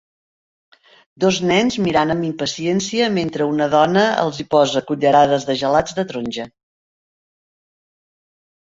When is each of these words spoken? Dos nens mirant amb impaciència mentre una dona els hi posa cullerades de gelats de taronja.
Dos 1.23 1.37
nens 1.51 1.77
mirant 1.87 2.13
amb 2.13 2.25
impaciència 2.31 3.11
mentre 3.19 3.49
una 3.51 3.69
dona 3.77 4.07
els 4.25 4.41
hi 4.45 4.49
posa 4.57 4.85
cullerades 4.91 5.49
de 5.53 5.61
gelats 5.63 6.01
de 6.01 6.11
taronja. 6.15 6.51